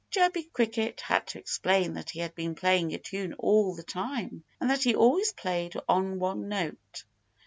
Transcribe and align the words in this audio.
Chirpy 0.09 0.45
Cricket 0.45 0.99
had 1.01 1.27
to 1.27 1.37
explain 1.37 1.93
that 1.93 2.09
he 2.09 2.21
had 2.21 2.33
been 2.33 2.55
playing 2.55 2.91
a 2.91 2.97
tune 2.97 3.35
all 3.37 3.75
the 3.75 3.83
time 3.83 4.43
that 4.59 4.81
he 4.81 4.95
always 4.95 5.31
played 5.33 5.75
on 5.87 6.17
one 6.17 6.49
note. 6.49 7.03